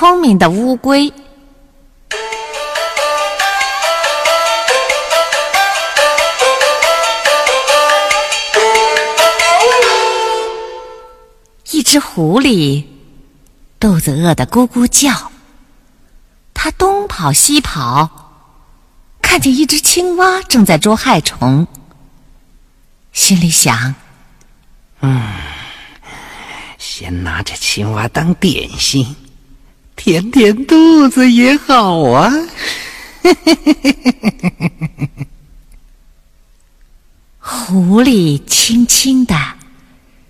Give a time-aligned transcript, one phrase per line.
[0.00, 1.12] 聪明的乌龟。
[11.70, 12.82] 一只狐狸
[13.78, 15.30] 肚子饿得咕咕叫，
[16.54, 18.08] 它东跑西跑，
[19.20, 21.66] 看见一只青蛙正在捉害虫，
[23.12, 23.94] 心里想
[25.02, 25.30] ：“嗯，
[26.78, 29.14] 先拿着青蛙当点心，
[30.02, 32.32] 填填肚子也好啊。
[37.38, 39.36] ”狐狸轻轻的。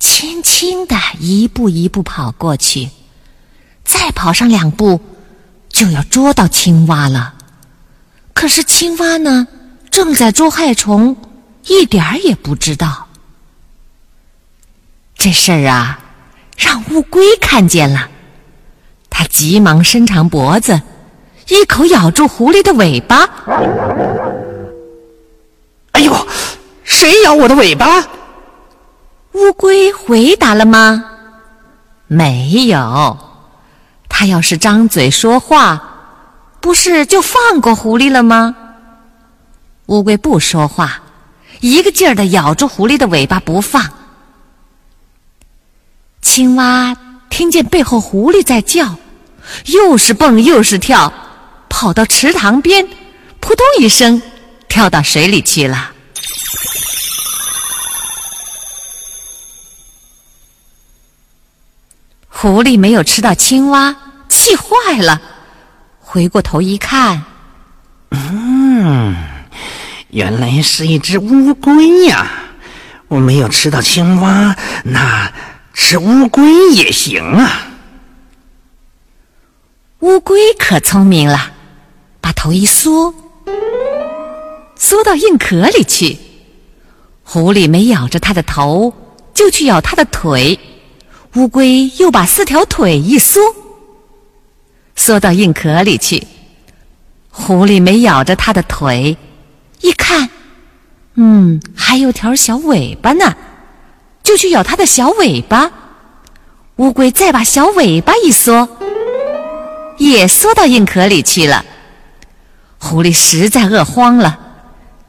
[0.00, 2.88] 轻轻的一步一步跑过去，
[3.84, 5.00] 再跑上两步，
[5.68, 7.34] 就要捉到青蛙了。
[8.34, 9.46] 可是青蛙呢，
[9.90, 11.16] 正在捉害虫，
[11.66, 13.06] 一点儿也不知道。
[15.16, 16.00] 这事儿啊，
[16.56, 18.10] 让乌龟看见了，
[19.22, 20.82] 它急忙伸长脖子，
[21.46, 23.24] 一口咬住狐狸的尾巴。
[25.92, 26.26] 哎呦，
[26.82, 28.04] 谁咬我的尾巴？
[29.34, 31.04] 乌龟回答了吗？
[32.08, 33.16] 没有。
[34.08, 35.80] 它要是张嘴说话，
[36.58, 38.56] 不是就放过狐狸了吗？
[39.86, 41.00] 乌龟不说话，
[41.60, 43.88] 一个劲儿的咬住狐狸的尾巴不放。
[46.20, 46.96] 青蛙
[47.30, 48.96] 听见背后狐狸在叫，
[49.66, 51.12] 又是蹦又是跳，
[51.68, 52.86] 跑到池塘边，
[53.40, 54.20] 扑通一声
[54.68, 55.90] 跳到水里去了。
[62.28, 63.94] 狐狸没有吃到青蛙，
[64.28, 65.20] 气坏了。
[66.00, 67.22] 回过头一看，
[68.10, 69.16] 嗯，
[70.10, 72.30] 原来是一只乌龟呀！
[73.08, 75.32] 我没有吃到青蛙，那
[75.72, 77.68] 吃乌龟也行啊。
[80.02, 81.52] 乌龟可聪明了，
[82.20, 83.14] 把头一缩，
[84.74, 86.18] 缩到硬壳里去。
[87.22, 88.92] 狐狸没咬着它的头，
[89.32, 90.58] 就去咬它的腿。
[91.36, 93.40] 乌龟又把四条腿一缩，
[94.96, 96.26] 缩到硬壳里去。
[97.30, 99.16] 狐狸没咬着它的腿，
[99.82, 100.28] 一看，
[101.14, 103.36] 嗯，还有条小尾巴呢，
[104.24, 105.70] 就去咬它的小尾巴。
[106.76, 108.68] 乌龟再把小尾巴一缩，
[110.10, 111.64] 也缩到硬壳里去了。
[112.78, 114.38] 狐狸实在饿慌了，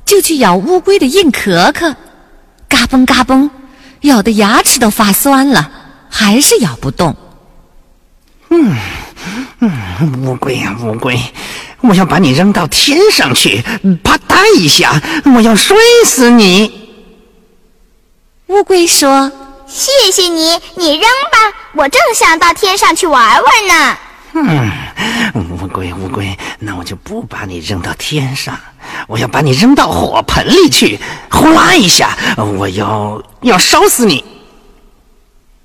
[0.05, 1.95] 就去咬乌龟的硬壳壳，
[2.69, 3.49] 嘎嘣嘎嘣，
[4.01, 5.71] 咬得牙齿都发酸了。
[6.15, 7.15] 还是咬不动。
[8.49, 8.77] 嗯
[9.61, 11.19] 嗯，乌龟呀乌龟，
[11.81, 13.63] 我要把你扔到天上去，
[14.03, 15.01] 啪嗒一下，
[15.35, 15.75] 我要摔
[16.05, 16.71] 死你。
[18.45, 19.31] 乌龟说
[19.65, 23.97] ：“谢谢你，你扔吧，我正想到天上去玩玩呢。”
[24.35, 24.71] 嗯，
[25.61, 28.57] 乌龟乌龟，那我就不把你扔到天上，
[29.07, 30.99] 我要把你扔到火盆里去，
[31.29, 34.23] 呼啦一下，我要要烧死你。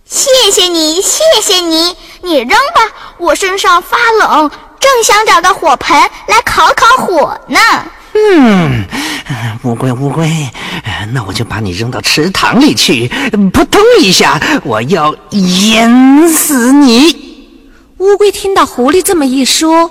[0.04, 2.80] 谢谢你，谢谢你，你扔吧，
[3.18, 5.96] 我身上发冷，正想找个火盆
[6.28, 7.58] 来烤烤火呢。
[8.14, 8.84] 嗯，
[9.62, 10.50] 乌龟乌龟，
[11.12, 13.08] 那我就把你扔到池塘里去，
[13.52, 17.27] 扑通一下，我要淹死你。
[17.98, 19.90] 乌龟听到狐狸这么一说，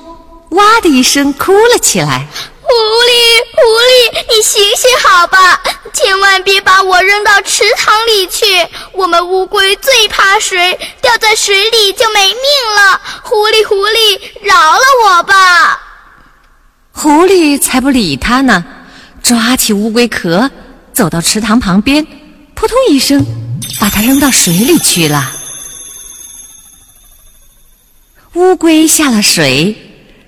[0.52, 2.26] 哇的一声哭了起来。
[2.62, 3.12] 狐狸，
[3.54, 5.62] 狐狸，你醒醒好吧，
[5.94, 8.46] 千万别把我扔到池塘里去。
[8.94, 12.36] 我们乌龟最怕水，掉在水里就没命
[12.76, 13.02] 了。
[13.24, 15.82] 狐狸，狐狸，饶了我吧！
[16.94, 18.64] 狐狸才不理他呢，
[19.22, 20.50] 抓起乌龟壳，
[20.94, 22.06] 走到池塘旁边，
[22.56, 23.26] 扑通一声，
[23.82, 25.34] 把它扔到水里去了。
[28.38, 29.76] 乌龟下了水，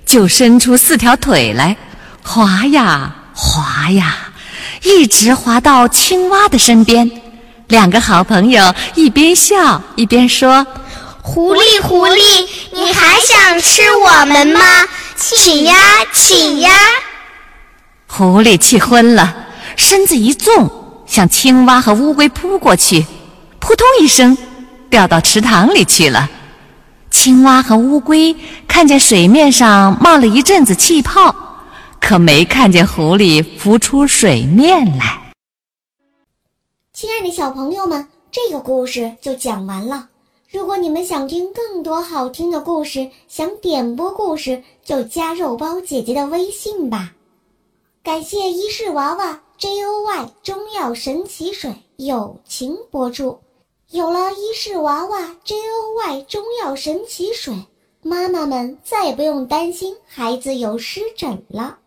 [0.04, 1.78] 就伸出四条腿来。
[2.24, 4.18] 滑呀滑呀，
[4.82, 7.10] 一直滑到青蛙的身边。
[7.68, 10.66] 两个好朋友一边笑一边说
[11.22, 14.60] ：“狐狸，狐狸，你还想吃我们吗？
[15.16, 15.76] 起呀，
[16.12, 16.72] 起呀！”
[18.10, 19.36] 狐狸气昏了，
[19.76, 20.68] 身子一纵，
[21.06, 23.06] 向青蛙和乌龟扑过去，
[23.60, 24.36] 扑通一声，
[24.90, 26.28] 掉到池塘里去了。
[27.22, 28.34] 青蛙和乌龟
[28.66, 31.36] 看见水面上冒了一阵子气泡。
[32.00, 35.34] 可没看见狐狸浮出水面来。
[36.94, 40.08] 亲爱的小朋友们，这个故事就讲完了。
[40.50, 47.12] 如果你们想听更多好听的故事，想点播故事，就加肉包姐姐的微信吧。
[48.02, 53.38] 感谢伊氏娃娃 Joy 中药神奇水友情播出。
[53.92, 57.54] 有了伊氏娃娃 Joy 中药神奇水。
[58.02, 61.80] 妈妈们再也不用担心孩子有湿疹了。